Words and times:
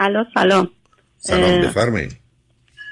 الو 0.00 0.24
سلام. 0.34 0.70
سلام 1.16 1.60
بفرمایید. 1.60 2.16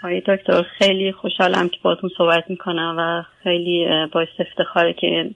آقای 0.05 0.21
دکتر 0.21 0.63
خیلی 0.79 1.13
خوشحالم 1.13 1.69
که 1.69 1.77
باتون 1.83 2.11
صحبت 2.19 2.45
می‌کنم 2.49 2.95
و 2.99 3.25
خیلی 3.43 3.87
باعث 4.13 4.29
افتخاره 4.39 4.93
که 4.93 5.31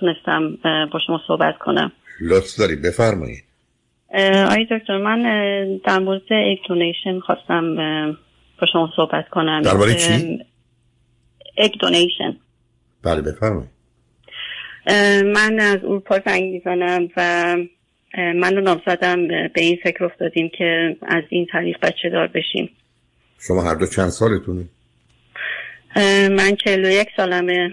تونستم 0.00 0.58
با 0.92 0.98
شما 1.06 1.20
صحبت 1.26 1.58
کنم. 1.58 1.92
لطف 2.20 2.58
داری 2.58 2.76
بفرمایید. 2.76 3.44
آقای 4.44 4.66
دکتر 4.70 4.98
من 4.98 5.22
در 5.84 5.98
مورد 5.98 6.22
اگ 6.30 7.20
خواستم 7.20 7.76
با 8.60 8.66
شما 8.72 8.92
صحبت 8.96 9.28
کنم. 9.28 9.62
درباره 9.62 9.94
چی؟ 9.94 10.38
اگ 11.58 11.72
دونیشن. 11.80 12.36
بله 13.02 13.20
بفرمایید. 13.20 13.70
من 15.24 15.60
از 15.60 15.84
اروپا 15.84 16.18
زنگ 16.26 16.42
می‌زنم 16.42 17.08
و 17.16 17.56
من 18.16 18.56
رو 18.56 18.60
نامزدم 18.60 19.28
به 19.28 19.60
این 19.60 19.78
فکر 19.84 20.04
افتادیم 20.04 20.50
که 20.58 20.96
از 21.02 21.22
این 21.28 21.46
طریق 21.52 21.78
بچه 21.82 22.10
دار 22.10 22.26
بشیم. 22.26 22.70
شما 23.40 23.62
هر 23.62 23.74
دو 23.74 23.86
چند 23.86 24.08
سالتونه؟ 24.08 24.64
من 26.30 26.56
چهل 26.64 26.84
و 26.84 26.90
یک 26.90 27.08
سالمه. 27.16 27.70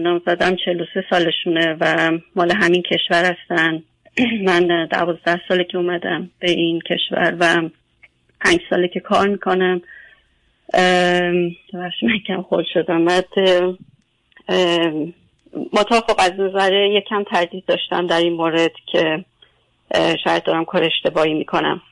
نامزدم 0.00 0.56
چهل 0.64 0.80
و 0.80 0.84
سه 0.94 1.04
سالشونه 1.10 1.76
و 1.80 2.18
مال 2.36 2.52
همین 2.52 2.82
کشور 2.82 3.24
هستن. 3.34 3.82
من 4.48 4.86
دوازده 4.90 5.40
ساله 5.48 5.64
که 5.64 5.78
اومدم 5.78 6.30
به 6.40 6.50
این 6.50 6.80
کشور 6.80 7.36
و 7.40 7.68
پنج 8.40 8.60
ساله 8.70 8.88
که 8.88 9.00
کار 9.00 9.28
می‌کنم. 9.28 9.80
من 12.02 12.18
کم 12.26 12.42
خود 12.42 12.64
شدم. 12.74 13.06
تا 15.90 16.00
خب 16.00 16.16
از 16.18 16.32
نظر 16.38 16.72
یکم 16.72 17.24
تردید 17.30 17.64
داشتم 17.66 18.06
در 18.06 18.18
این 18.18 18.32
مورد 18.32 18.72
که 18.92 19.24
شاید 20.24 20.42
دارم 20.44 20.64
کار 20.64 20.84
اشتباهی 20.84 21.34
می‌کنم. 21.34 21.82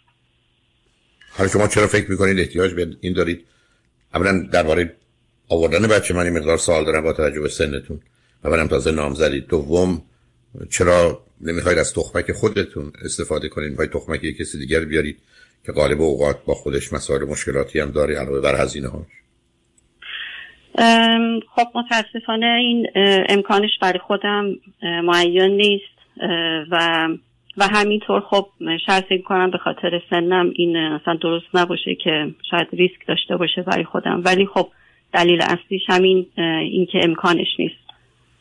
حالا 1.38 1.50
شما 1.50 1.68
چرا 1.68 1.86
فکر 1.86 2.10
می‌کنید 2.10 2.38
احتیاج 2.38 2.74
به 2.74 2.96
این 3.00 3.12
دارید؟ 3.12 3.44
اولا 4.14 4.48
درباره 4.52 4.96
آوردن 5.48 5.88
بچه 5.88 6.14
من 6.14 6.30
مقدار 6.30 6.56
سوال 6.56 6.84
دارم 6.84 7.02
با 7.02 7.12
توجه 7.12 7.40
به 7.40 7.48
سنتون. 7.48 8.00
اولا 8.44 8.66
تازه 8.66 8.90
نام 8.90 9.14
زدید 9.14 9.46
دوم 9.46 10.02
چرا 10.70 11.24
نمی‌خواید 11.40 11.78
از 11.78 11.94
تخمک 11.94 12.32
خودتون 12.32 12.92
استفاده 13.04 13.48
کنید؟ 13.48 13.70
می‌خواید 13.70 13.90
تخمک 13.90 14.24
یک 14.24 14.36
کسی 14.36 14.58
دیگر 14.58 14.80
بیارید 14.80 15.18
که 15.66 15.72
غالب 15.72 16.00
اوقات 16.00 16.44
با 16.44 16.54
خودش 16.54 16.92
مسائل 16.92 17.24
مشکلاتی 17.24 17.80
هم 17.80 17.90
داره 17.90 18.18
علاوه 18.18 18.40
بر 18.40 18.62
هزینه 18.62 18.88
هاش 18.88 19.06
خب 21.54 21.66
متاسفانه 21.74 22.46
این 22.46 22.86
امکانش 23.28 23.70
برای 23.80 23.98
خودم 23.98 24.46
معین 24.82 25.50
نیست 25.50 25.82
و 26.70 27.08
و 27.56 27.68
همینطور 27.68 28.20
خب 28.20 28.46
شاید 28.86 29.04
فکر 29.04 29.22
کنم 29.22 29.50
به 29.50 29.58
خاطر 29.58 30.02
سنم 30.10 30.52
این 30.56 30.76
اصلا 30.76 31.14
درست 31.22 31.46
نباشه 31.54 31.94
که 31.94 32.34
شاید 32.50 32.68
ریسک 32.72 33.06
داشته 33.08 33.36
باشه 33.36 33.62
برای 33.62 33.84
خودم. 33.84 34.22
ولی 34.24 34.46
خب 34.46 34.68
دلیل 35.12 35.42
اصلیش 35.42 35.82
همین 35.88 36.26
این 36.36 36.86
که 36.92 36.98
امکانش 37.02 37.48
نیست 37.58 37.74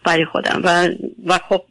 برای 0.06 0.26
خودم. 0.26 0.62
و 0.64 0.88
و 1.26 1.38
خب 1.38 1.62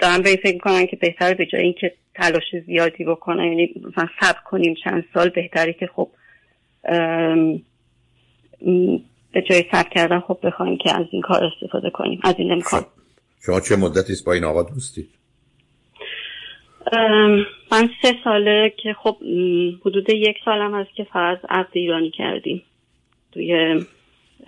دارم 0.00 0.22
به 0.22 0.36
فکر 0.42 0.58
کنم 0.58 0.86
که 0.86 0.96
بهتر 0.96 1.34
به 1.34 1.46
جای 1.46 1.62
اینکه 1.62 1.92
تلاش 2.14 2.56
زیادی 2.66 3.04
بکنم 3.04 3.44
یعنی 3.44 3.74
مثلا 3.76 4.08
صبر 4.20 4.40
کنیم 4.44 4.74
چند 4.84 5.04
سال 5.14 5.28
بهتره 5.28 5.72
که 5.72 5.86
خب 5.96 6.08
به 9.32 9.42
جای 9.50 9.64
صبر 9.72 9.88
کردن 9.88 10.20
خب 10.20 10.38
بخوایم 10.42 10.78
که 10.78 11.00
از 11.00 11.06
این 11.10 11.22
کار 11.22 11.44
استفاده 11.44 11.90
کنیم 11.90 12.20
از 12.24 12.34
این 12.38 12.52
امکان. 12.52 12.84
شما 13.46 13.60
چه 13.60 13.76
مدتی 13.76 14.12
با 14.26 14.32
این 14.32 14.44
آقا 14.44 14.62
دوستید 14.62 15.08
من 17.72 17.90
سه 18.02 18.14
ساله 18.24 18.72
که 18.76 18.92
خب 19.02 19.16
حدود 19.80 20.10
یک 20.10 20.36
سالم 20.44 20.74
هست 20.74 20.94
که 20.94 21.04
فقط 21.04 21.38
عقد 21.48 21.70
ایرانی 21.72 22.10
کردیم. 22.10 22.62
توی 23.32 23.74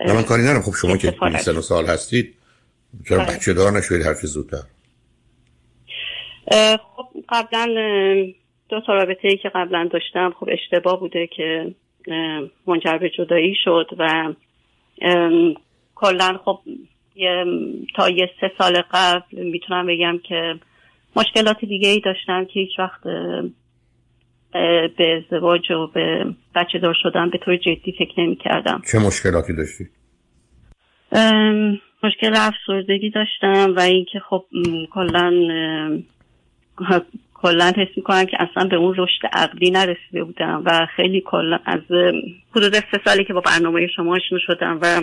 من 0.07 0.23
کاری 0.23 0.43
نرم 0.43 0.61
خب 0.61 0.71
شما 0.81 0.97
که 0.97 1.13
سن 1.39 1.57
و 1.57 1.61
سال 1.61 1.85
هستید 1.85 2.35
چرا 3.09 3.17
بله. 3.17 3.35
بچه 3.35 3.53
دار 3.53 3.71
نشوید 3.71 4.01
حرف 4.01 4.25
زودتر؟ 4.25 4.63
خب 6.95 7.07
قبلا 7.29 7.67
دو 8.69 8.81
تا 8.81 8.93
رابطه 8.93 9.27
ای 9.27 9.37
که 9.37 9.49
قبلا 9.49 9.89
داشتم 9.93 10.33
خب 10.39 10.49
اشتباه 10.51 10.99
بوده 10.99 11.27
که 11.27 11.75
منجر 12.67 12.97
به 12.97 13.09
جدایی 13.09 13.55
شد 13.63 13.87
و 13.97 14.33
کلا 15.95 16.39
خب 16.45 16.59
تا 17.95 18.09
یه 18.09 18.29
سه 18.41 18.51
سال 18.57 18.83
قبل 18.91 19.23
می‌تونم 19.31 19.87
بگم 19.87 20.19
که 20.23 20.55
مشکلات 21.15 21.65
دیگه 21.65 21.89
ای 21.89 21.99
داشتم 21.99 22.45
که 22.45 22.59
هیچ 22.59 22.79
وقت 22.79 23.03
به 24.97 25.23
ازدواج 25.23 25.71
و 25.71 25.87
به 25.87 26.25
بچه 26.55 26.79
دار 26.79 26.95
شدن 27.03 27.29
به 27.29 27.37
طور 27.37 27.57
جدی 27.57 27.95
فکر 27.99 28.21
نمی 28.21 28.35
کردم 28.35 28.81
چه 28.91 28.99
مشکلاتی 28.99 29.53
داشتی؟ 29.53 29.85
مشکل 32.03 32.33
افسردگی 32.35 33.09
داشتم 33.09 33.73
و 33.75 33.79
اینکه 33.79 34.19
خب 34.29 34.45
کلا 34.91 35.31
کلا 37.33 37.73
حس 37.77 37.97
می‌کنم 37.97 38.25
که 38.25 38.37
اصلا 38.39 38.67
به 38.67 38.75
اون 38.75 38.95
رشد 38.97 39.25
عقلی 39.33 39.71
نرسیده 39.71 40.23
بودم 40.23 40.63
و 40.65 40.87
خیلی 40.95 41.21
کلا 41.25 41.59
از 41.65 41.81
حدود 42.51 42.73
سه 42.73 43.01
سالی 43.05 43.25
که 43.25 43.33
با 43.33 43.41
برنامه 43.41 43.87
شما 43.95 44.15
آشنا 44.15 44.39
شدم 44.47 44.79
و 44.81 45.01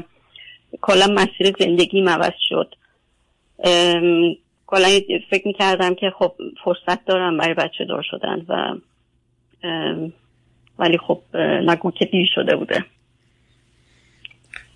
کلا 0.80 1.06
مسیر 1.06 1.52
زندگی 1.58 2.00
عوض 2.00 2.32
شد 2.48 2.74
کلا 4.72 5.00
فکر 5.30 5.46
می‌کردم 5.46 5.94
که 5.94 6.12
خب 6.18 6.34
فرصت 6.64 7.04
دارم 7.04 7.36
برای 7.36 7.54
بچه 7.54 7.84
دار 7.84 8.04
شدن 8.10 8.46
و 8.48 8.74
ولی 10.78 10.98
خب 10.98 11.22
نگو 11.66 11.90
که 11.90 12.04
دیر 12.04 12.26
شده 12.34 12.56
بوده. 12.56 12.84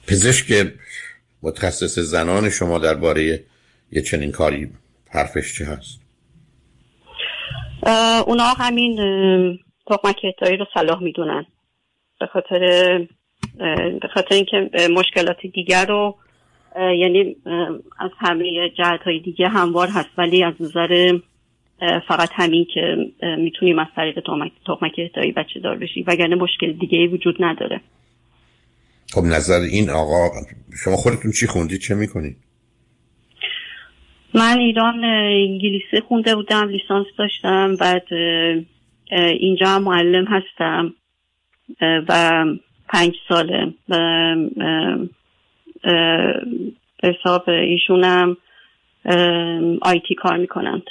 پزشک 0.08 0.72
متخصص 1.42 1.98
زنان 1.98 2.50
شما 2.50 2.78
درباره 2.78 3.44
یه 3.92 4.02
چنین 4.02 4.32
کاری 4.32 4.70
حرفش 5.10 5.58
چه 5.58 5.64
هست؟ 5.64 6.00
اونا 8.26 8.44
همین 8.44 8.98
تخمک 9.86 10.16
رو 10.40 10.66
صلاح 10.74 11.02
می‌دونن. 11.02 11.46
به 12.20 12.26
خاطر 12.26 12.58
به 14.00 14.08
خاطر 14.14 14.34
اینکه 14.34 14.70
مشکلات 14.88 15.36
دیگر 15.54 15.86
رو 15.86 16.16
یعنی 16.76 17.36
از 17.98 18.10
همه 18.18 18.70
جهت 18.78 19.00
های 19.02 19.20
دیگه 19.20 19.48
هموار 19.48 19.88
هست. 19.88 20.10
ولی 20.18 20.44
از 20.44 20.54
نظر 20.60 21.18
فقط 22.08 22.30
همین 22.32 22.66
که 22.74 22.96
می‌تونیم 23.38 23.78
از 23.78 23.86
طریق 23.96 24.20
تخمک 24.66 24.92
اهدایی 24.98 25.32
بچه 25.32 25.60
دار 25.60 25.76
بشیم 25.76 26.04
وگرنه 26.06 26.34
مشکل 26.34 26.72
دیگه 26.72 27.06
وجود 27.06 27.36
نداره. 27.40 27.80
خب 29.12 29.22
نظر 29.24 29.60
این 29.60 29.90
آقا 29.90 30.28
شما 30.84 30.96
خودتون 30.96 31.32
چی 31.32 31.46
خوندید؟ 31.46 31.80
چه 31.80 31.94
می‌کنید؟ 31.94 32.36
من 34.34 34.58
ایران 34.58 35.04
انگلیسی 35.04 36.00
خونده 36.08 36.34
بودم 36.34 36.68
لیسانس 36.68 37.06
داشتم 37.18 37.76
بعد 37.76 38.06
اینجا 39.40 39.66
هم 39.66 39.82
معلم 39.82 40.24
هستم 40.24 40.94
و 41.80 42.44
پنج 42.88 43.14
ساله. 43.28 43.74
و 43.88 43.96
حساب 47.02 47.50
ایشونم 47.50 48.36
آیتی 49.82 50.14
کار 50.22 50.36
می‌کنند. 50.36 50.82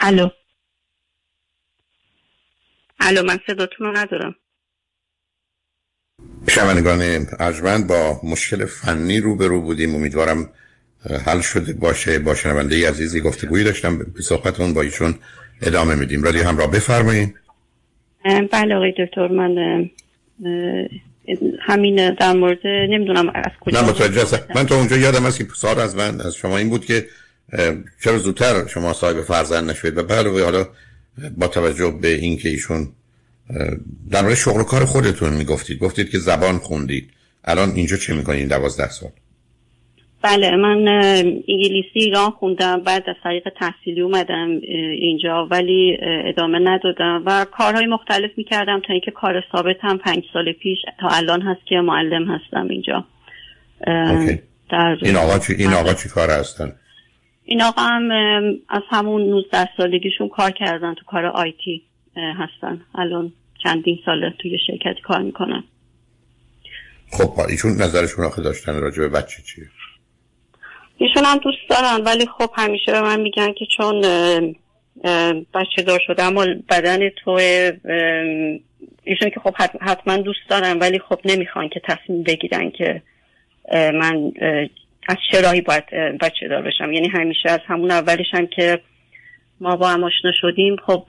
الو. 0.00 0.28
الو 3.00 3.22
من 3.22 3.38
صداتون 3.46 3.86
رو 3.86 3.96
ندارم. 3.96 4.34
شنوندگان 6.48 7.26
ارجمند 7.40 7.86
با 7.86 8.20
مشکل 8.24 8.66
فنی 8.66 9.20
روبرو 9.20 9.60
بودیم. 9.60 9.94
امیدوارم 9.94 10.52
حل 11.26 11.40
شده 11.40 11.72
باشه. 11.72 12.18
با 12.18 12.34
شنونده 12.34 12.88
عزیزی 12.88 13.20
گفتگویی 13.20 13.64
داشتم. 13.64 13.98
به 13.98 14.22
صحبتون 14.22 14.74
با 14.74 14.82
ایشون 14.82 15.14
ادامه 15.62 15.94
میدیم. 15.94 16.22
رادیو 16.22 16.44
همراه 16.48 16.70
بفرمایید. 16.70 17.34
بله 18.24 18.74
آقای 18.74 18.94
دکتر 18.98 19.28
من 19.28 19.90
همین 21.60 22.14
در 22.14 22.32
مورد 22.32 22.66
نمی‌دونم 22.66 23.28
از 23.28 23.52
کجا 23.60 23.80
نه 23.80 23.88
متوجه 23.88 24.40
من 24.54 24.66
تو 24.66 24.74
اونجا 24.74 24.96
یادم 24.96 25.26
هست 25.26 25.38
که 25.38 25.46
سال 25.56 25.78
از 25.78 25.96
من 25.96 26.20
از 26.20 26.34
شما 26.34 26.58
این 26.58 26.68
بود 26.68 26.84
که 26.84 27.06
چرا 28.04 28.18
زودتر 28.18 28.66
شما 28.66 28.92
صاحب 28.92 29.20
فرزند 29.20 29.70
نشوید؟ 29.70 29.98
و 29.98 30.02
بله 30.02 30.44
حالا 30.44 30.68
با 31.36 31.48
توجه 31.48 31.98
به 32.02 32.08
اینکه 32.08 32.48
ایشون 32.48 32.88
در 34.10 34.22
مورد 34.22 34.34
شغل 34.34 34.60
و 34.60 34.64
کار 34.64 34.84
خودتون 34.84 35.32
می‌گفتید. 35.32 35.78
گفتید 35.78 36.10
که 36.10 36.18
زبان 36.18 36.58
خوندید. 36.58 37.10
الان 37.44 37.70
اینجا 37.70 37.96
چه 37.96 38.14
می‌کنید؟ 38.14 38.48
دوازده 38.48 38.90
سال. 38.90 39.10
بله 40.22 40.56
من 40.56 40.88
انگلیسی 41.48 41.90
ایران 41.94 42.30
خوندم 42.30 42.80
بعد 42.80 43.10
از 43.10 43.16
طریق 43.24 43.48
تحصیلی 43.60 44.00
اومدم 44.00 44.48
اینجا 45.00 45.46
ولی 45.50 45.98
ادامه 46.00 46.58
ندادم 46.58 47.22
و 47.26 47.44
کارهای 47.44 47.86
مختلف 47.86 48.30
می‌کردم 48.36 48.80
تا 48.86 48.92
اینکه 48.92 49.10
کار 49.10 49.44
ثابت 49.52 49.76
هم 49.80 49.98
پنج 49.98 50.24
سال 50.32 50.52
پیش 50.52 50.78
تا 51.00 51.08
الان 51.08 51.42
هست 51.42 51.66
که 51.66 51.76
معلم 51.76 52.30
هستم 52.30 52.68
اینجا. 52.68 53.04
در 54.70 54.96
این 55.02 55.16
آقا 55.16 55.38
چی, 55.38 55.52
این 55.52 55.72
آقا 55.72 55.94
چی 55.94 56.08
کار 56.08 56.30
هستن؟ 56.30 56.72
این 57.44 57.62
آقا 57.62 57.82
هم 57.82 58.10
از 58.68 58.82
همون 58.90 59.22
19 59.22 59.68
سالگیشون 59.76 60.28
کار 60.28 60.50
کردن 60.50 60.94
تو 60.94 61.04
کار 61.04 61.26
آیتی 61.26 61.82
هستن. 62.16 62.80
الان 62.94 63.32
چندین 63.64 63.98
ساله 64.06 64.34
توی 64.38 64.58
شرکتی 64.66 65.00
کار 65.02 65.22
می‌کنن. 65.22 65.64
خب 67.12 67.40
ایشون 67.48 67.70
نظرشون 67.70 68.24
آخه 68.24 68.42
داشتن 68.42 68.80
راجع 68.80 68.98
به 68.98 69.08
بچه 69.08 69.42
چیه؟ 69.42 69.64
ایشون 71.02 71.24
هم 71.24 71.38
دوست 71.38 71.70
دارن 71.70 72.04
ولی 72.04 72.26
خب 72.38 72.50
همیشه 72.56 72.92
به 72.92 73.00
من 73.00 73.20
میگن 73.20 73.52
که 73.52 73.66
چون 73.76 74.00
بچه 75.54 75.82
دار 75.86 76.00
شده 76.06 76.22
اما 76.22 76.46
بدن 76.70 77.08
تو 77.08 77.30
ایشون 79.04 79.30
که 79.34 79.40
خب 79.44 79.54
حتما 79.80 80.16
دوست 80.16 80.48
دارن 80.48 80.78
ولی 80.78 80.98
خب 80.98 81.20
نمی‌خوان 81.24 81.68
که 81.68 81.80
تصمیم 81.84 82.22
بگیرن 82.22 82.70
که 82.70 83.02
من 83.72 84.32
از 85.08 85.16
چه 85.30 85.40
راهی 85.40 85.60
باید 85.60 85.90
بچه 86.20 86.48
دار 86.48 86.62
بشم. 86.62 86.92
یعنی 86.92 87.08
همیشه 87.08 87.50
از 87.50 87.60
همون 87.66 87.90
اولش 87.90 88.26
هم 88.32 88.46
که 88.46 88.80
ما 89.60 89.76
با 89.76 89.88
هم 89.88 90.04
آشنا 90.04 90.32
شدیم 90.40 90.76
خب 90.86 91.04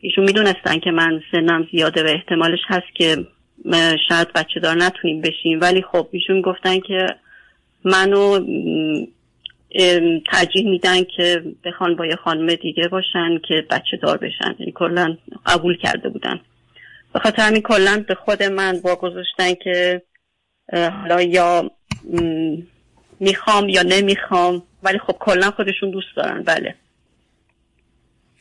ایشون 0.00 0.24
می‌دونستن 0.24 0.78
که 0.78 0.90
من 0.90 1.20
سنم 1.32 1.68
زیاده 1.72 2.04
و 2.04 2.06
احتمالش 2.06 2.60
هست 2.66 2.94
که 2.94 3.16
شاید 4.08 4.32
بچه 4.32 4.60
دار 4.60 4.76
نتونیم 4.76 5.20
بشیم. 5.20 5.60
ولی 5.60 5.82
خب 5.82 6.08
ایشون 6.12 6.40
گفتن 6.40 6.80
که 6.80 7.06
منو 7.86 8.38
ترجیح 10.32 10.70
میدن 10.70 11.04
که 11.16 11.42
بخوان 11.64 11.96
با 11.96 12.06
یه 12.06 12.16
خانم 12.16 12.54
دیگه 12.54 12.88
باشن 12.88 13.38
که 13.48 13.66
بچه 13.70 13.96
دار 14.02 14.16
بشن. 14.16 14.54
یعنی 14.58 14.72
کلا 14.72 15.16
قبول 15.46 15.76
کرده 15.76 16.08
بودن. 16.08 16.40
به 17.12 17.20
خاطر 17.20 17.42
همین 17.42 17.62
کلا 17.62 18.04
به 18.08 18.14
خود 18.14 18.42
من 18.42 18.80
با 18.80 18.96
گذاشتن 18.96 19.54
که 19.64 20.02
حالا 20.72 21.22
یا 21.22 21.70
می‌خوام 23.20 23.68
یا 23.68 23.82
نمی‌خوام. 23.82 24.62
ولی 24.82 24.98
خب 24.98 25.16
کلا 25.20 25.50
خودشون 25.50 25.90
دوست 25.90 26.16
دارن. 26.16 26.42
بله. 26.42 26.74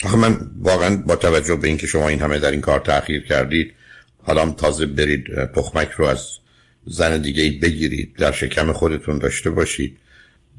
آخه 0.05 0.17
من 0.17 0.37
واقعا 0.61 1.03
با 1.07 1.15
توجه 1.15 1.55
به 1.55 1.67
اینکه 1.67 1.87
شما 1.87 2.09
این 2.09 2.19
همه 2.19 2.39
در 2.39 2.51
این 2.51 2.61
کار 2.61 2.79
تاخیر 2.79 3.23
کردید 3.23 3.73
حالا 4.23 4.51
تازه 4.51 4.85
برید 4.85 5.25
تخمک 5.55 5.89
رو 5.89 6.05
از 6.05 6.39
زن 6.85 7.21
دیگه 7.21 7.59
بگیرید 7.61 8.15
در 8.15 8.31
شکم 8.31 8.71
خودتون 8.71 9.17
داشته 9.17 9.49
باشید 9.49 9.97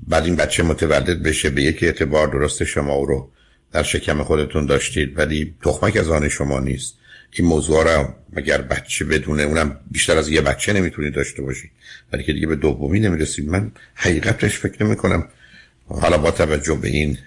بعد 0.08 0.24
این 0.24 0.36
بچه 0.36 0.62
متولد 0.62 1.22
بشه 1.22 1.50
به 1.50 1.62
یک 1.62 1.82
اعتبار 1.82 2.26
درست 2.26 2.64
شما 2.64 3.02
رو 3.02 3.30
در 3.72 3.82
شکم 3.82 4.22
خودتون 4.22 4.66
داشتید. 4.66 5.18
ولی 5.18 5.54
تخمک 5.62 5.96
از 5.96 6.08
آن 6.08 6.28
شما 6.28 6.60
نیست. 6.60 6.94
این 7.32 7.48
موضوع 7.48 7.84
را 7.84 8.14
مگر 8.32 8.62
بچه 8.62 9.04
بدونه 9.04 9.42
اونم 9.42 9.80
بیشتر 9.90 10.16
از 10.16 10.28
یه 10.28 10.40
بچه 10.40 10.72
نمی‌تونید 10.72 11.14
داشته 11.14 11.42
باشید. 11.42 11.70
ولی 12.12 12.24
که 12.24 12.32
دیگه 12.32 12.46
به 12.46 12.56
دومی 12.56 13.00
نمی‌رسید. 13.00 13.48
من 13.48 13.72
حقیقتش 13.94 14.58
فکر 14.58 14.84
نمی 14.84 14.96
کنم 14.96 15.28
حالا 15.88 16.18
با 16.18 16.30
توجه 16.30 16.74
به 16.74 16.88
این 16.88 17.18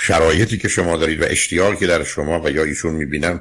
شرایطی 0.00 0.58
که 0.58 0.68
شما 0.68 0.96
دارید 0.96 1.22
و 1.22 1.24
اشتیاقی 1.28 1.76
که 1.76 1.86
در 1.86 2.04
شما 2.04 2.42
و 2.44 2.50
یا 2.50 2.64
ایشون 2.64 2.94
می‌بینم 2.94 3.40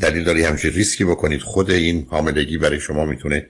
دلیل 0.00 0.24
داری 0.24 0.42
همچه 0.42 0.70
ریسکی 0.70 1.04
بکنید. 1.04 1.40
خود 1.40 1.70
این 1.70 2.06
حاملگی 2.10 2.58
برای 2.58 2.80
شما 2.80 3.04
می‌تونه 3.04 3.46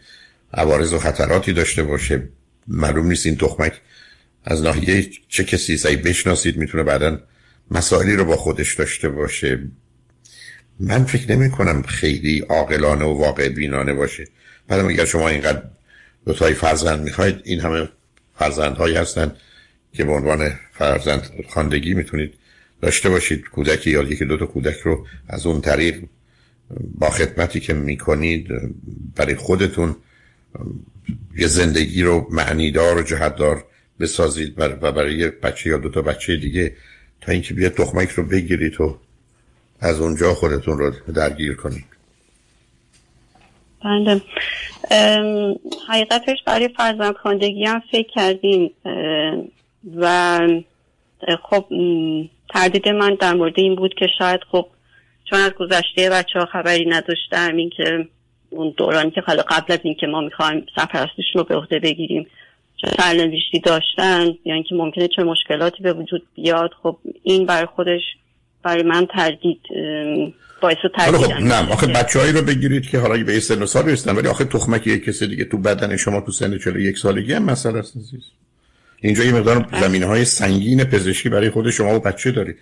عوارض 0.54 0.92
و 0.92 0.98
خطراتی 0.98 1.52
داشته 1.52 1.82
باشه. 1.82 2.28
معلوم 2.68 3.06
نیست 3.06 3.26
این 3.26 3.36
تخمک 3.36 3.80
از 4.44 4.62
ناحیه 4.62 5.10
چه 5.28 5.44
کسی 5.44 5.76
سعی 5.76 5.96
بشناسید 5.96 6.56
می‌تونه 6.56 6.82
بعدا 6.82 7.20
مسائلی 7.70 8.16
رو 8.16 8.24
با 8.24 8.36
خودش 8.36 8.74
داشته 8.74 9.08
باشه. 9.08 9.60
من 10.80 11.04
فکر 11.04 11.36
نمی 11.36 11.50
کنم 11.50 11.82
خیلی 11.82 12.40
عاقلانه 12.40 13.04
و 13.04 13.18
واقع 13.18 13.48
بینانه 13.48 13.94
باشه. 13.94 14.24
بعد 14.68 14.84
اگر 14.84 15.04
شما 15.04 15.28
اینقدر 15.28 15.62
دو 16.26 16.32
تای 16.34 16.54
فرزند 16.54 17.02
می‌خواید 17.02 17.40
این 17.44 17.60
همه 17.60 17.88
فرزندهایی 18.38 18.96
هستن 18.96 19.32
که 19.92 20.04
به 20.04 20.12
عنوان 20.12 20.52
فرزند 20.72 21.30
خاندگی 21.48 21.94
می‌تونید 21.94 22.34
داشته 22.82 23.10
باشید. 23.10 23.44
کودکی 23.48 23.90
یا 23.90 24.02
یکی 24.02 24.24
دو 24.24 24.36
تا 24.36 24.46
کودک 24.46 24.80
رو 24.80 25.06
از 25.28 25.46
اون 25.46 25.60
طریق 25.60 26.02
با 26.98 27.10
خدمتی 27.10 27.60
که 27.60 27.72
می‌کنید 27.72 28.48
برای 29.16 29.34
خودتون 29.34 29.96
یه 31.36 31.46
زندگی 31.46 32.02
رو 32.02 32.26
معنیدار 32.30 32.98
و 32.98 33.02
جهتدار 33.02 33.64
بسازید 34.00 34.54
و 34.58 34.92
برای 34.92 35.30
بچه 35.30 35.70
یا 35.70 35.78
دو 35.78 35.90
تا 35.90 36.02
بچه 36.02 36.36
دیگه 36.36 36.76
تا 37.20 37.32
اینکه 37.32 37.54
بیا 37.54 37.68
تخمک 37.68 38.08
رو 38.08 38.24
بگیرید 38.24 38.80
و 38.80 38.98
از 39.80 40.00
اونجا 40.00 40.34
خودتون 40.34 40.78
رو 40.78 40.92
درگیر 41.14 41.54
کنید. 41.54 41.84
بله. 43.84 44.22
حقیقتش 45.88 46.38
برای 46.46 46.68
فرزند 46.76 47.14
خاندگی 47.14 47.64
هم 47.64 47.82
فکر 47.92 48.08
کردیم 48.14 48.70
و 49.96 50.38
خب 51.50 51.64
تردید 52.54 52.88
من 52.88 53.16
در 53.20 53.34
مورد 53.34 53.54
این 53.56 53.76
بود 53.76 53.94
که 53.98 54.06
شاید 54.18 54.40
خب 54.52 54.66
چون 55.30 55.38
از 55.38 55.50
گذشته 55.50 56.10
بچه 56.10 56.38
ها 56.38 56.46
خبری 56.46 56.86
نداشتم 56.86 57.56
این 57.56 57.70
که 57.76 58.08
اون 58.50 58.74
دورانی 58.76 59.10
که 59.10 59.20
حالا 59.20 59.42
قبل 59.42 59.72
از 59.72 59.78
اینکه 59.82 60.06
ما 60.06 60.20
می‌خوایم 60.20 60.66
سرپرستش 60.76 61.24
رو 61.34 61.44
به 61.44 61.56
عهده 61.56 61.78
بگیریم 61.78 62.26
چه 62.76 62.88
سرنوشتی 62.96 63.60
داشتن 63.64 64.26
یا 64.44 64.54
اینکه 64.54 64.74
ممکنه 64.74 65.08
چه 65.16 65.22
مشکلاتی 65.22 65.82
به 65.82 65.92
وجود 65.92 66.22
بیاد 66.34 66.70
خب 66.82 66.98
این 67.22 67.46
برای 67.46 67.66
خودش 67.66 68.02
برای 68.62 68.82
من 68.82 69.06
تردید 69.06 69.60
باعث 70.62 70.76
تردید 70.96 71.20
خب 71.20 71.40
نه 71.40 71.72
آخه 71.72 71.86
بچه‌هایی 71.86 72.32
رو 72.32 72.42
بگیرید 72.42 72.88
که 72.88 72.98
حالا 72.98 73.24
به 73.24 73.40
سن 73.40 73.62
و 73.62 73.66
سال 73.66 73.88
رسیدن 73.88 74.16
ولی 74.16 74.28
آخه 74.28 74.44
تخمک 74.44 74.86
یک 74.86 75.04
کسی 75.04 75.26
دیگه 75.26 75.44
تو 75.44 75.58
بدن 75.58 75.96
شما 75.96 76.20
تو 76.20 76.32
سن 76.32 76.58
41 76.58 76.98
سالگی 76.98 77.32
هم 77.32 77.42
مسئله 77.42 77.78
است 77.78 77.94
اینجا 79.00 79.24
یه 79.24 79.32
مقدار 79.32 79.58
بله. 79.58 79.80
زمینه 79.80 80.06
های 80.06 80.24
سنگین 80.24 80.84
پزشکی 80.84 81.28
برای 81.28 81.50
خود 81.50 81.70
شما 81.70 81.96
و 81.96 81.98
بچه 81.98 82.30
دارید. 82.30 82.56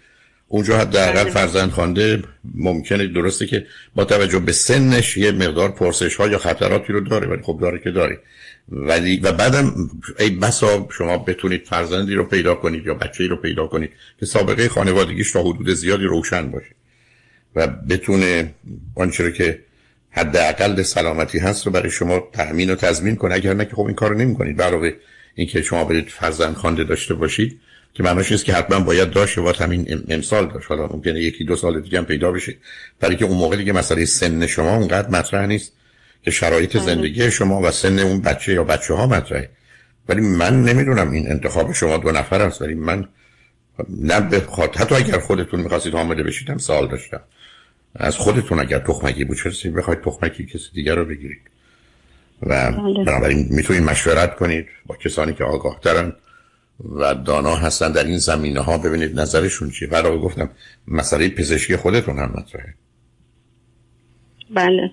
اونجا 0.52 0.78
حداقل 0.78 1.22
بله. 1.22 1.30
فرزند 1.30 1.70
خوانده 1.70 2.22
ممکنه 2.54 3.06
درسته 3.06 3.46
که 3.46 3.66
با 3.94 4.04
توجه 4.04 4.38
به 4.38 4.52
سنش 4.52 5.16
یه 5.16 5.32
مقدار 5.32 5.70
پرسش 5.72 6.16
ها 6.16 6.28
یا 6.28 6.38
خطراتی 6.38 6.92
رو 6.92 7.00
داره 7.00 7.26
ولی 7.26 7.42
خب 7.42 7.58
داره 7.60 7.78
که 7.78 7.90
داره. 7.90 8.18
ولی 8.68 9.16
و 9.16 9.32
بعدم 9.32 9.74
ای 10.18 10.30
بسا 10.30 10.88
شما 10.90 11.18
بتونید 11.18 11.66
فرزندی 11.66 12.14
رو 12.14 12.24
پیدا 12.24 12.54
کنید 12.54 12.86
یا 12.86 12.94
بچه‌ای 12.94 13.28
رو 13.28 13.36
پیدا 13.36 13.66
کنید 13.66 13.90
که 14.20 14.26
سابقه 14.26 14.68
خانوادگیش 14.68 15.32
تا 15.32 15.42
حدود 15.42 15.70
زیادی 15.70 16.04
روشن 16.04 16.50
باشه 16.50 16.74
و 17.56 17.66
بتونه 17.66 18.54
آنچه 18.94 19.24
رو 19.24 19.30
که 19.30 19.58
حداقل 20.10 20.82
سلامتی 20.82 21.38
هست 21.38 21.66
رو 21.66 21.72
برای 21.72 21.90
شما 21.90 22.28
تأمین 22.32 22.70
و 22.70 22.74
تضمین 22.74 23.16
کنه. 23.16 23.34
اگر 23.34 23.54
نه 23.54 23.64
که 23.64 23.76
خب 23.76 23.86
این 23.86 23.94
کارو 23.94 24.18
نمی‌کنید. 24.18 24.62
علاوه 24.62 24.92
اینکه 25.34 25.62
شما 25.62 25.84
برید 25.84 26.08
فرزند 26.08 26.54
خوانده 26.54 26.84
داشته 26.84 27.14
باشید 27.14 27.60
که 27.94 28.02
معناش 28.02 28.32
نیست 28.32 28.44
که 28.44 28.52
حتما 28.52 28.80
باید 28.80 29.10
داشت 29.10 29.38
و 29.38 29.52
همین 29.52 30.04
امسال 30.08 30.46
داشت. 30.46 30.68
حالا 30.68 30.86
ممکنه 30.86 31.20
یکی 31.20 31.44
دو 31.44 31.56
سال 31.56 31.80
دیگه 31.80 31.98
هم 31.98 32.04
پیدا 32.04 32.32
بشه. 32.32 32.54
برای 33.00 33.16
که 33.16 33.24
اون 33.24 33.36
موقع 33.36 33.56
دیگه 33.56 33.72
مسئله 33.72 34.04
سن 34.04 34.46
شما 34.46 34.76
اونقدر 34.76 35.08
مطرح 35.08 35.46
نیست 35.46 35.72
که 36.22 36.30
شرایط 36.30 36.76
بله. 36.76 36.86
زندگی 36.86 37.30
شما 37.30 37.60
و 37.60 37.70
سن 37.70 37.98
اون 37.98 38.20
بچه 38.20 38.52
یا 38.52 38.64
بچه 38.64 38.94
ها 38.94 39.06
مطرحه. 39.06 39.50
ولی 40.08 40.20
من 40.20 40.62
نمی‌دونم 40.62 41.10
این 41.10 41.30
انتخاب 41.30 41.72
شما 41.72 41.96
دو 41.96 42.10
نفر 42.10 42.42
است. 42.42 42.62
ولی 42.62 42.74
من 42.74 43.08
نه 43.88 44.20
به 44.20 44.42
حتی 44.76 44.94
اگر 44.94 45.18
خودتون 45.18 45.60
می‌خواستید 45.60 45.94
حامله 45.94 46.22
بشید 46.22 46.50
هم 46.50 46.58
سال 46.58 46.88
داشتم. 46.88 47.20
از 47.94 48.16
خودتون 48.16 48.60
اگر 48.60 48.78
تخمکی 48.78 49.24
بود 49.24 49.36
چه 49.52 49.70
بخواید 49.70 50.00
تخمکی 50.00 50.46
کسی 50.46 50.68
دیگر 50.74 50.94
رو 50.94 51.04
بگیرید. 51.04 51.40
و 52.42 52.72
بله. 52.72 53.04
بنابراین 53.04 53.46
می‌تونید 53.50 53.82
مشورت 53.82 54.36
کنید 54.36 54.66
با 54.86 54.96
کسانی 54.96 55.34
که 55.34 55.44
آگاه 55.44 55.80
ترن 55.80 56.12
و 56.84 57.14
دانا 57.14 57.54
هستن 57.54 57.92
در 57.92 58.04
این 58.04 58.18
زمینه 58.18 58.60
ها 58.60 58.78
ببینید 58.78 59.20
نظرشون 59.20 59.70
چیه؟ 59.70 59.88
برای 59.88 60.18
گفتم 60.18 60.50
مسئله 60.88 61.28
پزشکی 61.28 61.76
خودتون 61.76 62.18
هم 62.18 62.32
مطرحه. 62.38 62.74
بله. 64.50 64.90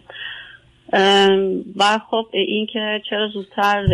و 1.75 2.00
خب 2.12 2.25
این 2.31 2.67
که 2.74 3.01
چرا 3.10 3.27
زودتر 3.27 3.86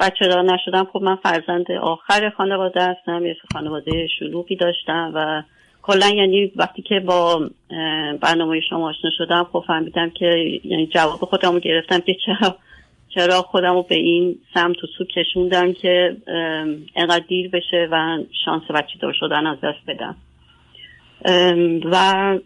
بچه 0.00 0.28
دار 0.28 0.42
نشدم 0.42 0.88
خب 0.92 1.02
من 1.02 1.16
فرزند 1.16 1.72
آخر 1.82 2.30
خانواده 2.36 2.80
هستم 2.82 3.26
یه 3.26 3.36
خانواده 3.52 4.08
شلوغی 4.18 4.56
داشتم 4.56 5.12
و 5.14 5.42
کلا 5.82 6.08
یعنی 6.08 6.52
وقتی 6.56 6.82
که 6.82 7.00
با 7.00 7.50
برنامه 8.20 8.60
شما 8.70 8.88
آشنا 8.88 9.10
شدم 9.18 9.46
خب 9.52 9.64
فهمیدم 9.66 10.10
که 10.10 10.60
یعنی 10.64 10.86
جواب 10.86 11.20
خودم 11.20 11.52
رو 11.52 11.60
گرفتم 11.60 11.98
که 11.98 12.16
چرا 12.26 12.56
چرا 13.16 13.42
خودم 13.42 13.74
رو 13.74 13.82
به 13.82 13.94
این 13.94 14.38
سمت 14.54 14.76
و 14.84 14.86
سو 14.98 15.04
کشوندم 15.04 15.72
که 15.72 16.16
انقدر 16.96 17.24
دیر 17.28 17.50
بشه 17.50 17.88
و 17.92 18.18
شانس 18.44 18.62
بچه 18.74 18.98
دار 19.02 19.12
شدن 19.20 19.46
از 19.46 19.58
دست 19.62 19.78
بدم. 19.88 20.16
و 21.92 22.38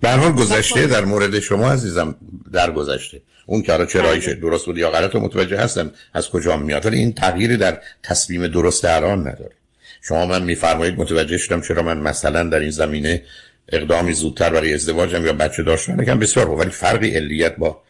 به 0.00 0.10
حال 0.10 0.32
گذشته 0.32 0.86
در 0.86 1.04
مورد 1.04 1.40
شما 1.40 1.70
عزیزم 1.70 2.14
در 2.52 2.70
گذشته 2.70 3.20
اون 3.46 3.62
که 3.62 3.86
چرایش 3.92 4.26
بله. 4.26 4.34
درست 4.34 4.66
بود 4.66 4.78
یا 4.78 4.90
غلط 4.90 5.16
متوجه 5.16 5.58
هستم 5.58 5.90
از 6.14 6.30
کجا 6.30 6.56
میاد. 6.56 6.86
ولی 6.86 6.98
این 6.98 7.12
تغییری 7.12 7.56
در 7.56 7.78
تصمیم 8.02 8.46
درست 8.46 8.84
الان 8.84 9.20
نداره. 9.20 9.54
شما 10.02 10.26
من 10.26 10.42
میفرمایید 10.42 11.00
متوجه 11.00 11.38
شدم 11.38 11.60
چرا 11.60 11.82
من 11.82 11.98
مثلا 11.98 12.42
در 12.42 12.58
این 12.58 12.70
زمینه 12.70 13.22
اقدامی 13.68 14.12
زودتر 14.12 14.50
برای 14.50 14.74
ازدواجم 14.74 15.26
یا 15.26 15.32
بچه 15.32 15.62
داشتن 15.62 16.00
نگم 16.00 16.18
بسیار 16.18 16.50
ولی 16.50 16.70
فرقی 16.70 17.16
علیت 17.16 17.56
با 17.56 17.82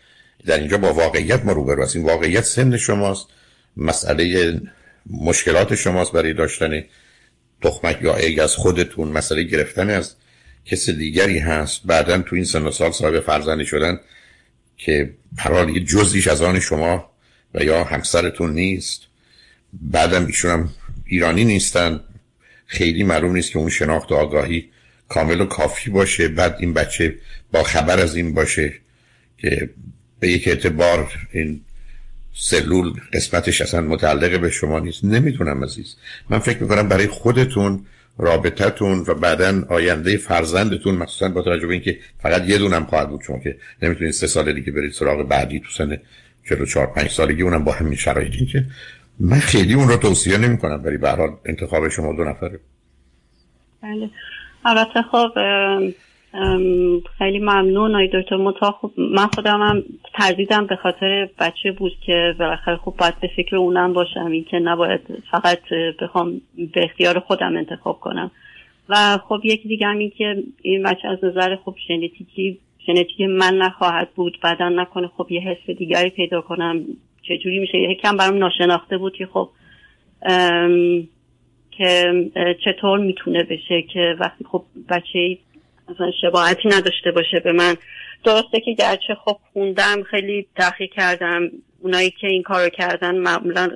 در 0.47 0.59
اینجا 0.59 0.78
با 0.78 0.92
واقعیت 0.92 1.45
ما 1.45 1.52
روبرو 1.52 1.83
هستیم. 1.83 2.04
واقعیت 2.04 2.45
سن 2.45 2.76
شماست. 2.76 3.26
مسئله 3.76 4.61
مشکلات 5.07 5.75
شماست 5.75 6.12
برای 6.12 6.35
داشتن 6.35 6.85
تخمک 7.62 7.99
یا 8.02 8.16
ایگ 8.16 8.40
از 8.40 8.57
خودتون. 8.57 9.09
مسئله 9.09 9.42
گرفتن 9.42 9.90
از 9.90 10.14
کس 10.64 10.90
دیگری 10.90 11.38
هست. 11.38 11.80
بعدا 11.85 12.18
تو 12.18 12.37
این 12.37 12.45
سن 12.45 12.62
و 12.62 12.71
سال 12.71 12.90
صاحب 12.90 13.21
فرزندی 13.21 13.66
شدن 13.66 14.00
که 14.76 15.14
پرال 15.37 15.68
یه 15.76 15.85
جزیش 15.85 16.26
از 16.28 16.42
آن 16.42 16.61
شما 16.61 17.11
و 17.54 17.64
یا 17.64 17.85
همسرتون 17.85 18.52
نیست. 18.52 19.02
بعدم 19.73 20.26
ایشون 20.26 20.50
هم 20.50 20.71
ایرانی 21.07 21.45
نیستن. 21.45 22.00
خیلی 22.66 23.02
معلوم 23.02 23.33
نیست 23.33 23.50
که 23.50 23.59
اون 23.59 23.71
شناخت 23.71 24.12
و 24.12 24.14
آگاهی 24.14 24.71
کامل 25.09 25.40
و 25.40 25.47
کافی 25.47 25.90
باشه. 25.90 26.28
بعد 26.28 26.57
این 26.61 26.75
بچه 26.75 27.18
با 27.52 27.62
خبر 27.62 28.00
از 28.00 28.16
این 28.16 28.35
باشه 28.35 28.75
که 29.38 29.71
به 30.20 30.28
یک 30.28 30.48
اعتبار 30.48 31.12
این 31.32 31.60
سلول 32.34 32.92
قسمتش 33.12 33.62
اصلا 33.62 33.80
متعلق 33.80 34.40
به 34.40 34.50
شما 34.50 34.78
نیست. 34.78 35.04
نمی‌تونم 35.04 35.64
عزیز. 35.64 35.96
من 36.30 36.38
فکر 36.38 36.62
می‌کنم 36.62 36.88
برای 36.88 37.06
خودتون 37.06 37.87
رابطتون 38.18 39.04
و 39.08 39.14
بعدا 39.14 39.64
آینده 39.68 40.16
فرزندتون 40.16 40.94
مخصوصا 40.94 41.28
با 41.28 41.42
توجه 41.42 41.66
به 41.66 41.72
اینکه 41.72 41.98
فقط 42.22 42.48
یه 42.48 42.58
دونم 42.58 42.84
خواهد 42.84 43.08
بود 43.08 43.20
چون 43.20 43.40
که 43.40 43.56
نمی‌تونید 43.82 44.12
سه 44.12 44.26
سال 44.26 44.52
دیگه 44.52 44.72
برید 44.72 44.92
سراغ 44.92 45.28
بعدی 45.28 45.60
تو 45.60 45.70
سن 45.70 45.98
44 46.48 46.87
5 46.87 47.10
سالگی 47.10 47.42
اونم 47.42 47.64
با 47.64 47.72
همین 47.72 47.94
شرایطی 47.94 48.46
که 48.46 48.64
من 49.20 49.38
خیلی 49.38 49.75
اون 49.75 49.88
رو 49.88 49.96
توصیه 49.96 50.38
نمی 50.38 50.58
کنم 50.58 50.80
ولی 50.84 50.96
به 50.96 51.32
انتخاب 51.44 51.88
شما 51.88 52.12
دو 52.12 52.25
نفره. 52.25 52.60
بله. 53.82 54.10
البته 54.64 55.02
خب 55.12 55.28
خیلی 57.18 57.38
ممنون 57.38 57.94
آی 57.94 58.08
دکتر. 58.08 58.37
متا 58.37 58.70
خب 58.70 58.90
من 58.97 59.26
خودم 59.26 59.62
هم 59.62 59.82
تردیدم 60.14 60.66
به 60.66 60.76
خاطر 60.76 61.28
بچه 61.38 61.73
بود 61.73 61.92
که 62.06 62.35
بالاخره 62.38 62.76
خب 62.76 62.94
باید 62.99 63.20
به 63.20 63.30
فکر 63.37 63.56
اونم 63.56 63.92
باشم 63.92 64.26
این 64.26 64.44
که 64.44 64.58
نباید 64.58 65.00
فقط 65.30 65.61
بخوام 66.00 66.40
به 66.75 66.85
اختیار 66.85 67.18
خودم 67.18 67.56
انتخاب 67.56 68.00
کنم. 68.00 68.30
و 68.88 69.18
خب 69.28 69.40
یکی 69.44 69.68
دیگه 69.68 69.87
هم 69.87 69.99
این 69.99 70.11
که 70.11 70.42
این 70.62 70.82
بچه 70.82 71.08
از 71.08 71.25
نظر 71.25 71.56
خب 71.56 71.75
ژنتیکی 71.88 72.58
ژنتیک 72.87 73.20
من 73.20 73.54
نخواهد 73.58 74.08
بود 74.14 74.38
بعدا 74.42 74.68
نکنه 74.68 75.11
خب 75.16 75.26
یه 75.30 75.40
حس 75.40 75.70
دیگری 75.76 76.11
پیدا 76.11 76.40
کنم. 76.40 76.85
چجوری 77.23 77.58
میشه؟ 77.58 77.78
یه 77.78 77.94
کم 77.94 78.16
برام 78.16 78.38
ناشناخته 78.38 78.99
بود 78.99 79.12
که 79.14 79.26
خب 79.26 79.49
که 81.70 82.12
چطور 82.64 82.99
می‌تونه 82.99 83.42
بشه 83.42 83.82
که 83.82 84.16
وقتی 84.20 84.44
خب 84.44 84.62
بچه 84.88 85.38
مثلا 85.90 86.11
شباهتی 86.23 86.68
نداشته 86.68 87.11
باشه 87.14 87.40
به 87.45 87.52
من. 87.52 87.76
درسته 88.25 88.61
که 88.64 88.73
گرچه 88.78 89.14
خب 89.25 89.37
خوندم 89.52 90.02
خیلی 90.11 90.47
تحقیق 90.57 90.90
کردم. 90.90 91.40
اونایی 91.80 92.11
که 92.11 92.26
این 92.26 92.42
کارو 92.42 92.68
کردن 92.68 93.18
معمولا 93.18 93.68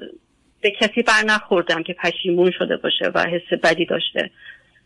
به 0.60 0.72
کسی 0.80 1.02
بر 1.02 1.22
نخوردم 1.26 1.82
که 1.82 1.96
پشیمون 2.02 2.52
شده 2.58 2.76
باشه 2.76 3.10
و 3.14 3.26
حس 3.26 3.58
بدی 3.62 3.86
داشته. 3.86 4.30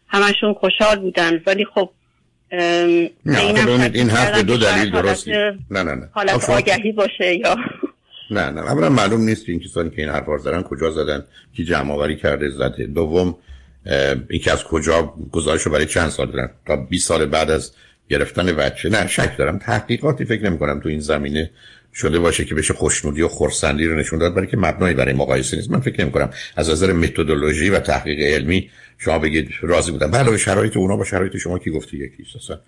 همشون 0.09 0.54
خوشحال 0.54 0.99
بودن. 0.99 1.42
ولی 1.47 1.64
خب 1.64 1.90
نه 2.52 3.90
این 3.95 4.11
حرف 4.11 4.45
دو 4.45 4.56
دلیل 4.56 4.90
درستی. 4.90 5.30
نه 5.30 5.56
نه 5.71 5.83
نه. 5.83 6.09
حالت 6.12 6.50
آگهی 6.50 6.92
باشه 6.92 7.35
یا 7.35 7.56
نه 8.30 8.50
نه. 8.50 8.61
اولا 8.61 8.88
معلوم 8.88 9.21
نیست 9.21 9.49
این 9.49 9.61
کسانی 9.61 9.90
که 9.90 10.02
این 10.02 10.11
حرف 10.11 10.25
زدن 10.40 10.62
کجا 10.62 10.90
زدن 10.90 11.25
کی 11.56 11.64
جمع 11.64 11.92
آوری 11.92 12.16
کرده 12.16 12.49
زده. 12.50 12.87
دوم 12.87 13.35
اینکه 14.30 14.52
از 14.52 14.64
کجا 14.64 15.14
گزارش 15.32 15.62
رو 15.62 15.72
برای 15.72 15.86
چند 15.86 16.08
سال 16.08 16.30
دارن؟ 16.30 16.50
تا 16.66 16.76
20 16.76 17.08
سال 17.08 17.26
بعد 17.26 17.50
از 17.50 17.72
گرفتن 18.08 18.52
بچه. 18.52 18.88
نه 18.88 19.06
شک 19.06 19.36
دارم. 19.38 19.58
تحقیقاتی 19.58 20.24
فکر 20.24 20.42
نمی 20.42 20.58
کنم 20.58 20.80
تو 20.80 20.88
این 20.88 21.00
زمینه 21.00 21.50
شده 21.94 22.18
باشه 22.18 22.44
که 22.44 22.54
بشه 22.54 22.74
خوشنودی 22.74 23.22
و 23.22 23.28
خورسندی 23.28 23.86
رو 23.86 23.96
نشون 23.96 24.18
داد. 24.18 24.34
برای 24.34 24.46
که 24.46 24.56
مبنایی 24.56 24.94
برای 24.94 25.14
مقایسه 25.14 25.56
نیست. 25.56 25.70
من 25.70 25.80
فکر 25.80 26.00
نمی 26.00 26.12
کنم 26.12 26.30
از 26.56 26.70
نظر 26.70 26.92
متدولوژی 26.92 27.68
و 27.68 27.78
تحقیق 27.78 28.20
علمی 28.20 28.70
شما 28.98 29.18
بگید 29.18 29.50
راضی 29.60 29.92
بودم. 29.92 30.10
بله 30.10 30.36
شرایط 30.36 30.76
اونا 30.76 30.96
با 30.96 31.04
شرایط 31.04 31.36
شما 31.36 31.58
کی 31.58 31.70
گفتی 31.70 31.96
یکی 31.96 32.24
اصلا 32.36 32.60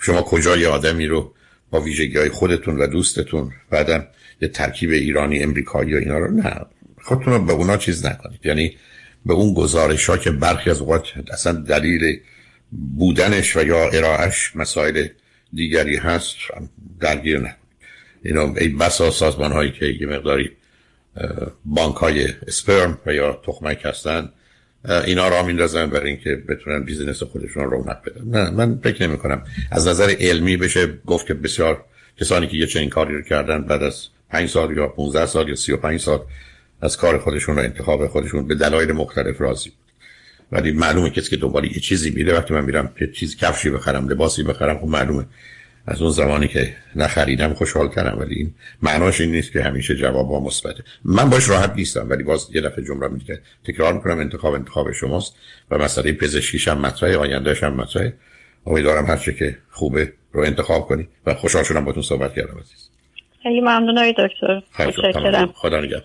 شما 0.00 0.22
کجا 0.22 0.56
یه 0.56 0.68
آدمی 0.68 1.06
رو 1.06 1.34
با 1.70 1.80
ویژگی 1.80 2.18
های 2.18 2.28
خودتون 2.28 2.78
و 2.78 2.86
دوستتون 2.86 3.52
بعدم 3.70 4.06
یه 4.40 4.48
ترکیب 4.48 4.90
ایرانی 4.90 5.42
امریکایی 5.42 5.94
و 5.94 5.96
اینا 5.96 6.18
رو؟ 6.18 6.30
نه. 6.30 6.54
خودتون 7.02 7.32
رو 7.32 7.44
به 7.44 7.52
اونا 7.52 7.76
چیز 7.76 8.06
نکنید. 8.06 8.40
یعنی 8.44 8.76
به 9.26 9.34
اون 9.34 9.54
گزارش 9.54 10.10
ها 10.10 10.16
که 10.16 10.30
برخی 10.30 10.70
از 10.70 10.80
اوقات 10.80 11.04
اصلا 11.32 11.52
دلیل 11.52 12.20
بودنش 12.72 13.56
و 13.56 13.66
یا 13.66 13.88
ارائهش 13.88 14.56
مسائل 14.56 15.06
دیگری 15.54 15.96
هست 15.96 16.36
درگیر 17.00 17.38
نکنید 17.38 17.56
اینا 18.24 18.54
ای 18.60 18.68
بسا 18.68 19.10
سازمان 19.10 19.52
هایی 19.52 19.72
که 19.72 19.86
یه 19.86 20.06
مقداری 20.06 20.50
بانک 21.64 21.96
های 21.96 22.28
اسپرم 22.46 22.98
و 23.06 23.14
یا 23.14 23.40
تخمک 23.46 23.80
هستن 23.84 24.28
اینا 24.88 25.28
را 25.28 25.42
میندازن 25.42 25.90
برای 25.90 26.10
اینکه 26.10 26.36
بتونن 26.48 26.84
بیزینس 26.84 27.22
خودشون 27.22 27.64
رو 27.64 27.70
رونق 27.70 28.02
بدن. 28.02 28.24
نه 28.24 28.50
من 28.50 28.78
فکر 28.82 29.06
نمی 29.06 29.18
کنم 29.18 29.44
از 29.70 29.88
نظر 29.88 30.14
علمی 30.20 30.56
بشه 30.56 30.98
گفت 31.06 31.26
که 31.26 31.34
بسیار 31.34 31.84
کسانی 32.20 32.46
که 32.46 32.56
یه 32.56 32.66
چنین 32.66 32.88
کاری 32.88 33.14
رو 33.14 33.22
کردن 33.22 33.62
بعد 33.62 33.82
از 33.82 34.08
5 34.30 34.48
سال 34.48 34.76
یا 34.76 34.88
15 34.88 35.26
سال 35.26 35.48
یا 35.48 35.54
35 35.54 36.00
سال 36.00 36.20
از 36.82 36.96
کار 36.96 37.18
خودشون 37.18 37.56
و 37.56 37.58
انتخاب 37.58 38.06
خودشون 38.06 38.46
به 38.46 38.54
دلایل 38.54 38.92
مختلف 38.92 39.40
راضی. 39.40 39.70
بود 39.70 39.78
ولی 40.52 40.72
معلومه 40.72 41.10
کسی 41.10 41.30
که 41.30 41.36
دنبال 41.36 41.64
یه 41.64 41.80
چیزی 41.80 42.10
میره 42.10 42.32
وقتی 42.32 42.54
من 42.54 42.64
میرم 42.64 42.92
یه 43.00 43.06
چیز 43.06 43.36
کفشی 43.36 43.70
بخرم 43.70 44.08
لباسی 44.08 44.42
بخرم 44.42 44.78
خب 44.78 44.86
معلومه. 44.86 45.26
از 45.86 46.02
اون 46.02 46.10
زمانی 46.10 46.48
که 46.48 46.74
نخریدم 46.96 47.54
خوشحال 47.54 47.88
کردم 47.88 48.18
ولی 48.18 48.34
این 48.34 48.54
معناش 48.82 49.20
این 49.20 49.32
نیست 49.32 49.52
که 49.52 49.62
همیشه 49.62 49.94
جواب 49.94 50.28
با 50.28 50.40
مثبته. 50.40 50.84
من 51.04 51.30
باش 51.30 51.48
راحت 51.48 51.72
نیستم 51.76 52.06
ولی 52.10 52.22
باز 52.22 52.48
یه 52.54 52.60
دفعه 52.60 52.84
جمله 52.84 53.08
میگه 53.08 53.40
تکرار 53.64 53.92
می‌کنم 53.92 54.18
انتخاب 54.18 54.54
انتخاب 54.54 54.92
شماست 54.92 55.34
و 55.70 55.78
مسئله 55.78 56.12
پزشکیش 56.12 56.68
هم 56.68 56.78
مطرحه 56.78 57.16
آیندهش 57.16 57.62
هم 57.62 57.74
مطرحه. 57.74 58.12
امیدوارم 58.66 59.06
هر 59.06 59.16
که 59.16 59.58
خوبه 59.70 60.12
رو 60.32 60.42
انتخاب 60.42 60.88
کنی 60.88 61.08
و 61.26 61.34
خوشحال 61.34 61.64
شدم 61.64 61.84
باتون 61.84 62.02
صحبت 62.02 62.34
کردم 62.34 62.58
عزیز. 62.58 62.88
خیلی 63.42 63.60
ممنون 63.60 64.12
دکتر. 64.18 64.62
متشکرم. 64.78 65.52
خدا 65.54 65.80
نگهدار. 65.80 66.00